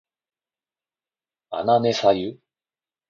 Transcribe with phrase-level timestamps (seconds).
[1.51, 2.39] あなねさゆ